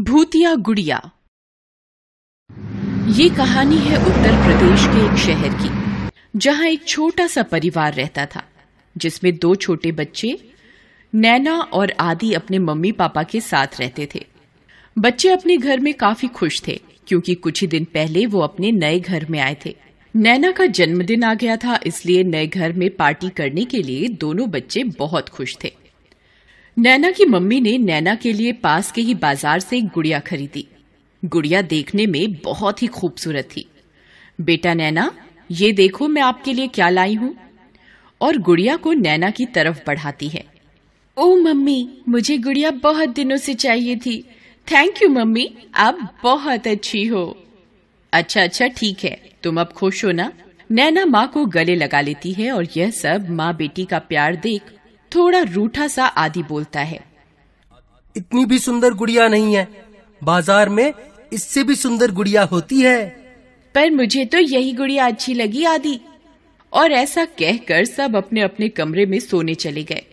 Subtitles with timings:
[0.00, 0.96] भूतिया गुड़िया।
[3.08, 5.70] ये कहानी है उत्तर प्रदेश के एक शहर की,
[6.38, 8.42] जहाँ एक छोटा सा परिवार रहता था,
[8.96, 10.38] जिसमें दो छोटे बच्चे,
[11.12, 14.24] नैना और आदि अपने मम्मी पापा के साथ रहते थे।
[14.96, 19.00] बच्चे अपने घर में काफ़ी खुश थे, क्योंकि कुछ ही दिन पहले वो अपने नए
[19.00, 19.74] घर में आए थे।
[20.14, 24.50] नैना का जन्मदिन आ गया था, इसलिए नए घर में पार्टी करने के लिए दोनों
[24.50, 25.72] बच्चे बहुत खुश थे।
[26.76, 30.66] नैना की मम्मी ने नैना के लिए पास के ही बाज़ार से एक गुड़िया खरीदी।
[31.24, 33.66] गुड़िया देखने में बहुत ही खूबसूरत थी।
[34.40, 35.10] बेटा नैना,
[35.50, 37.34] ये देखो मैं आपके लिए क्या लाई हूँ।
[38.20, 40.44] और गुड़िया को नैना की तरफ़ बढ़ाती है।
[41.16, 44.20] ओ मम्मी, मुझे गुड़िया बहुत दिनों से चाहिए थी।
[44.68, 47.36] थैंक यू मम्मी, आप बहुत अच्छी हो।
[48.12, 50.32] अच्छा अच्छा ठीक है, तुम अब खुश हो ना?
[50.70, 54.62] नैना माँ को गले लगा लेती है और यह सब माँ बेटी का प्यार देख
[55.14, 57.00] थोड़ा रूठा सा आदि बोलता है।
[58.16, 59.66] इतनी भी सुंदर गुड़िया नहीं है।
[60.22, 60.92] बाज़ार में
[61.32, 63.08] इससे भी सुंदर गुड़िया होती है।
[63.74, 65.98] पर मुझे तो यही गुड़िया अच्छी लगी आदि।
[66.72, 70.04] और ऐसा कहकर सब अपने अपने कमरे में सोने चले गए।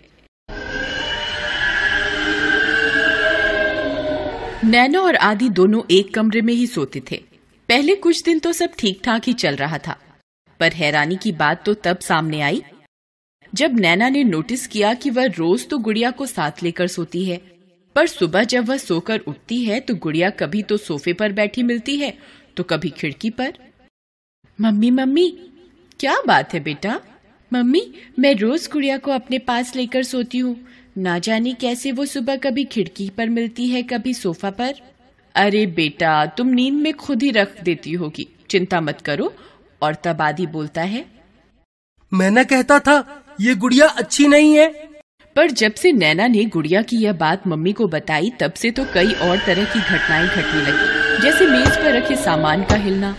[4.64, 7.22] नैना और आदि दोनों एक कमरे में ही सोते थे।
[7.70, 9.98] पहले कुछ दिन तो सब ठीक ठाक ही चल रहा था।
[10.60, 12.64] पर हैरानी की बात तो तब सामने आई
[13.58, 17.38] जब नैना ने नोटिस किया कि वह रोज तो गुड़िया को साथ लेकर सोती है,
[17.96, 21.96] पर सुबह जब वह सोकर उठती है तो गुड़िया कभी तो सोफे पर बैठी मिलती
[21.98, 22.14] है
[22.58, 23.54] तो कभी खिड़की पर।
[24.60, 25.30] मम्मी मम्मी,
[26.00, 27.00] क्या बात है बेटा?
[27.52, 27.82] मम्मी,
[28.20, 30.56] मैं रोज गुड़िया को अपने पास लेकर सोती हूँ।
[30.98, 34.82] ना जाने कैसे वो सुबह कभी खिड़की पर मिलती है, कभी सोफा पर।
[35.36, 39.34] अरे बेटा, तुम नींद में खुद ही रख देती होगी। चिंता मत करो,
[39.82, 41.06] और तब आदि बोलता है।
[42.12, 44.68] मैं न कहता था ये गुड़िया अच्छी नहीं है।
[45.36, 48.86] पर जब से नैना ने गुड़िया की यह बात मम्मी को बताई, तब से तो
[48.94, 53.16] कई और तरह की घटनाएँ घटने लगी। जैसे मेज पर रखे सामान का हिलना,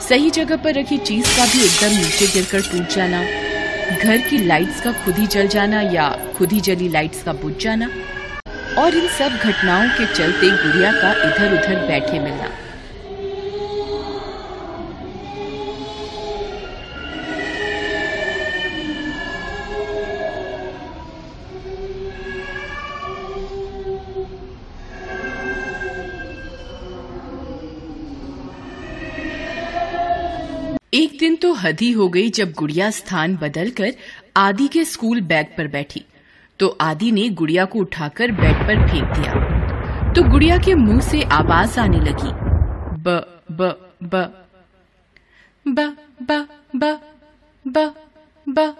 [0.00, 3.22] सही जगह पर रखी चीज़ का भी एकदम नीचे गिरकर टूट जाना,
[3.94, 7.54] घर की लाइट्स का खुद ही जल जाना या खुद ही जली लाइट्स का बुझ
[7.56, 7.90] जाना,
[8.78, 12.50] और इन सब घटनाओं के चलते गुड़िया का इधर उधर बैठे मिलना।
[30.98, 33.94] एक दिन तो हदी हो गई जब गुड़िया स्थान बदलकर
[34.36, 36.04] आदि के स्कूल बैग पर बैठी।
[36.60, 41.22] तो आदि ने गुड़िया को उठाकर बेड पर फेंक दिया। तो गुड़िया के मुँह से
[41.22, 42.32] आवाज़ आने लगी।
[43.02, 44.46] ब ब ब।
[45.66, 47.00] ब ब ब
[47.64, 47.94] ब
[48.48, 48.74] ब।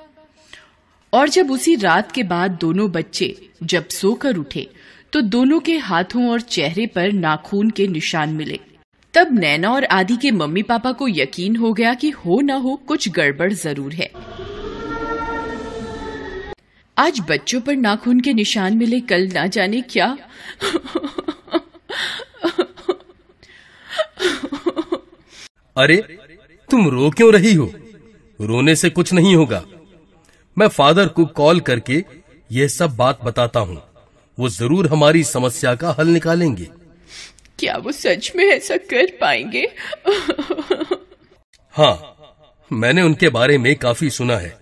[1.12, 4.68] और जब उसी रात के बाद दोनों बच्चे जब सोकर उठे
[5.12, 8.58] तो दोनों के हाथों और चेहरे पर नाखून के निशान मिले।
[9.14, 12.74] तब नैना और आदि के मम्मी पापा को यकीन हो गया कि हो ना हो,
[12.76, 14.10] कुछ गड़बड़ ज़रूर है।
[16.96, 20.06] आज बच्चों पर नाखून के निशान मिले, कल ना जाने क्या?
[25.76, 25.96] अरे,
[26.70, 27.72] तुम रो क्यों रही हो?
[28.40, 29.64] रोने से कुछ नहीं होगा।
[30.56, 32.04] मैं फादर को कॉल करके
[32.52, 33.82] यह सब बात बताता हूँ।
[34.38, 36.68] वो ज़रूर हमारी समस्या का हल निकालेंगे।
[37.58, 39.68] क्या वो सच में ऐसा कर पाएँगे?
[41.70, 42.14] हाँ
[42.72, 44.58] मैंने उनके बारे में काफ़ी सुना है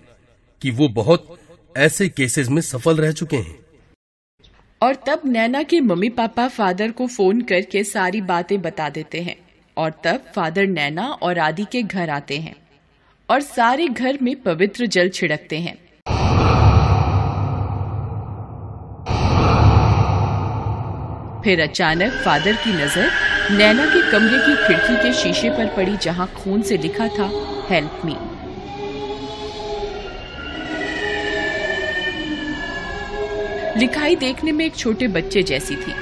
[0.62, 1.39] कि वो बहुत
[1.77, 3.59] ऐसे केसेस में सफल रह चुके हैं।
[4.83, 9.37] और तब नैना के मम्मी पापा फादर को फ़ोन करके सारी बातें बता देते हैं।
[9.77, 12.56] और तब फादर नैना और आदि के घर आते हैं।
[13.31, 15.86] और सारे घर में पवित्र जल छिड़कते हैं।
[21.47, 23.11] फिर अचानक फादर की नज़र,
[23.51, 27.27] नैना के कमरे की खिड़की के शीशे पर पड़ी जहाँ खून से लिखा था
[27.69, 28.17] हेल्प मी
[33.81, 35.93] लिखाई देखने में एक छोटे बच्चे जैसी थी।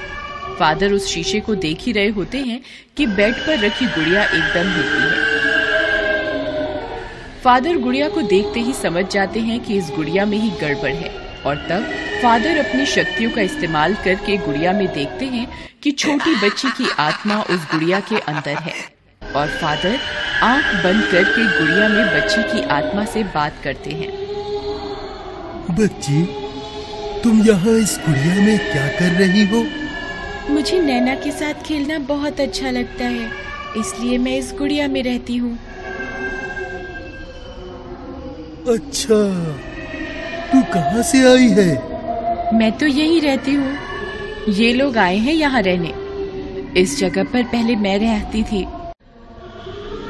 [0.59, 2.61] फादर उस शीशे को देख ही रहे होते हैं
[2.97, 5.43] कि बेड पर रखी गुड़िया एकदम हिलती है।
[7.45, 11.24] फादर गुड़िया को देखते ही समझ जाते हैं कि इस गुड़िया में ही गड़बड़ है।
[11.47, 11.85] और तब
[12.23, 15.47] फादर अपनी शक्तियों का इस्तेमाल करके गुड़िया में देखते हैं
[15.83, 18.75] कि छोटी बच्ची की आत्मा उस गुड़िया के अंदर है।
[19.23, 19.99] और फादर
[20.43, 24.09] आँख बंद करके गुड़िया में बच्ची की आत्मा से बात करते हैं।
[25.71, 26.23] बच्ची
[27.23, 29.65] तुम यहाँ इस गुड़िया में क्या कर रही हो?
[30.51, 33.31] मुझे नैना के साथ खेलना बहुत अच्छा लगता है
[33.79, 35.59] इसलिए मैं इस गुड़िया में रहती हूँ।
[38.69, 39.21] अच्छा।
[40.55, 41.69] तू कहाँ से आई है?
[42.55, 45.93] मैं तो यही रहती हूँ। ये लोग आए हैं यहाँ रहने।
[46.81, 48.65] इस जगह पर पहले मैं रहती थी।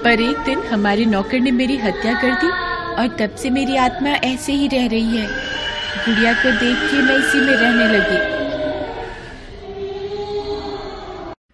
[0.05, 2.51] पर एक दिन हमारे नौकर ने मेरी हत्या कर दी
[2.95, 5.27] और तब से मेरी आत्मा ऐसे ही रह रही है।
[6.07, 8.19] गुड़िया को देख के मैं इसी में रहने लगी।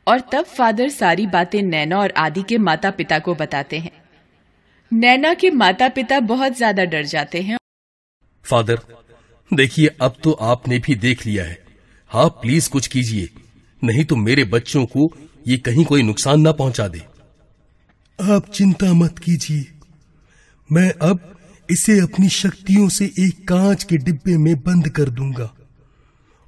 [0.07, 3.91] और तब फादर सारी बातें नैना और आदि के माता पिता को बताते हैं।
[4.93, 7.59] नैना के माता पिता बहुत ज़्यादा डर जाते हैं
[8.45, 8.81] फादर
[9.51, 11.59] देखिए अब तो आपने भी देख लिया है।
[12.11, 13.29] हाँ प्लीज़ कुछ कीजिए
[13.83, 15.11] नहीं तो मेरे बच्चों को
[15.49, 17.03] ये कहीं कोई नुकसान ना पहुँचा दे।
[18.19, 19.67] आप चिंता मत कीजिए
[20.71, 21.21] मैं अब
[21.69, 25.51] इसे अपनी शक्तियों से एक कांच के डिब्बे में बंद कर दूँगा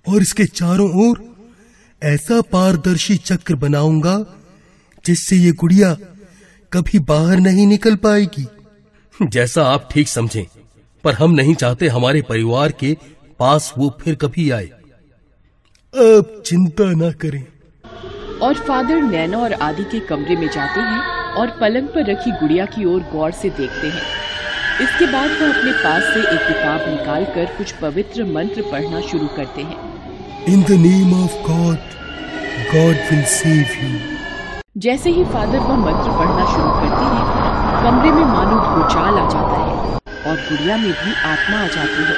[0.07, 1.25] और इसके चारों ओर
[2.03, 4.17] ऐसा पारदर्शी चक्र बनाऊँगा
[5.05, 5.95] जिससे ये गुड़िया
[6.73, 8.47] कभी बाहर नहीं निकल पाएगी।
[9.21, 10.45] जैसा आप ठीक समझें।
[11.05, 12.97] पर हम नहीं चाहते हमारे परिवार के
[13.41, 14.67] पास वो फिर कभी आए।
[15.95, 17.45] आप चिंता ना करें।
[18.43, 21.01] और फादर नैना और आदि के कमरे में जाते हैं
[21.35, 24.03] और पलंग पर रखी गुड़िया की ओर गौर से देखते हैं।
[24.83, 29.27] इसके बाद वह अपने पास से एक किताब निकाल कर कुछ पवित्र मंत्र पढ़ना शुरू
[29.37, 29.77] करते हैं।
[30.49, 31.79] In the name of God
[32.73, 33.99] God will save you
[34.79, 37.25] जैसे ही फादर वह मंत्र पढ़ना शुरू करते हैं
[37.85, 42.17] कमरे में मानो भूचाल आ जाता है। और गुड़िया में भी आत्मा आ जाती है।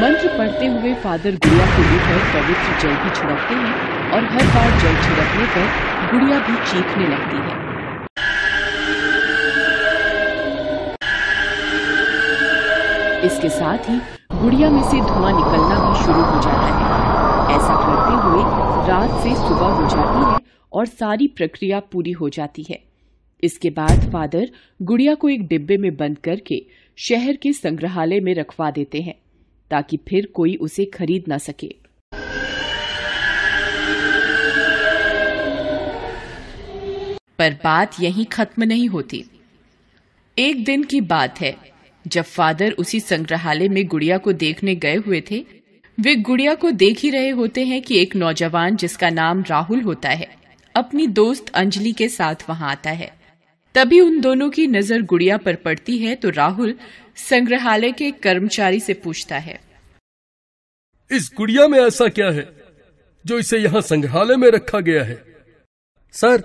[0.00, 4.70] मंत्र पढ़ते हुए फादर गुड़िया के पर पवित्र जल भी छिड़कते हैं और हर बार
[4.80, 5.66] जल छिड़कने पर
[6.12, 7.64] गुड़िया भी चीखने लगती है।
[13.24, 13.98] इसके साथ ही
[14.40, 18.42] गुड़िया में से धुआँ निकलना भी शुरू हो जाता है। ऐसा करते हुए
[18.88, 20.38] रात से सुबह हो जाती है
[20.72, 22.78] और सारी प्रक्रिया पूरी हो जाती है।
[23.42, 24.50] इसके बाद फादर
[24.82, 26.64] गुड़िया को एक डिब्बे में बंद करके
[26.98, 29.14] शहर के संग्रहालय में रखवा देते हैं,
[29.70, 31.76] ताकि फिर कोई उसे खरीद ना सके।
[37.38, 39.24] पर बात यहीं खत्म नहीं होती।
[40.38, 41.56] एक दिन की बात है,
[42.06, 45.46] जब फादर उसी संग्रहालय में गुड़िया को देखने गए हुए थे,
[46.00, 50.08] वे गुड़िया को देख ही रहे होते हैं कि एक नौजवान जिसका नाम राहुल होता
[50.08, 50.28] है,
[50.76, 53.15] अपनी दोस्त अंजलि के साथ वहाँ आता है।
[53.76, 56.74] तभी उन दोनों की नज़र गुड़िया पर पड़ती है तो राहुल
[57.18, 59.58] संग्रहालय के कर्मचारी से पूछता है।
[61.10, 62.48] इस गुड़िया में ऐसा क्या है
[63.24, 65.16] जो इसे यहाँ संग्रहालय में रखा गया है?
[66.14, 66.42] सर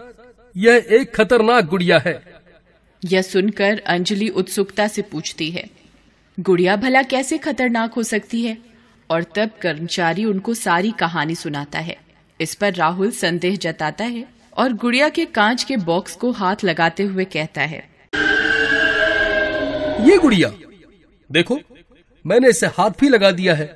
[0.56, 2.14] यह एक खतरनाक गुड़िया है।
[3.04, 5.70] यह सुनकर अंजलि उत्सुकता से पूछती है
[6.38, 8.58] गुड़िया भला कैसे खतरनाक हो सकती है?
[9.10, 11.98] और तब कर्मचारी उनको सारी कहानी सुनाता है।
[12.40, 14.26] इस पर राहुल संदेह जताता है।
[14.58, 17.90] और गुड़िया के कांच के बॉक्स को हाथ लगाते हुए कहता है।
[20.02, 20.52] ये गुड़िया
[21.30, 21.60] देखो
[22.26, 23.76] मैंने इसे हाथ भी लगा दिया है।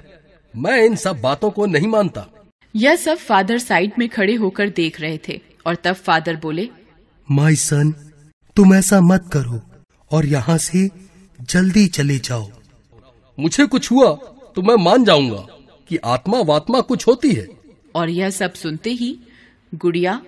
[0.54, 2.26] मैं इन सब बातों को नहीं मानता।
[2.76, 6.70] यह सब फादर साइड में खड़े होकर देख रहे थे और तब फादर बोले
[7.30, 7.92] माई सन
[8.58, 9.62] तुम ऐसा मत करो
[10.12, 10.90] और यहाँ से
[11.40, 12.50] जल्दी चले जाओ।
[13.38, 14.14] मुझे कुछ हुआ
[14.56, 15.46] तो मैं मान जाऊँगा
[15.90, 17.48] कि आत्मा वात्मा कुछ होती है।
[17.96, 19.18] और यह सब सुनते ही
[19.76, 20.22] गुड़िया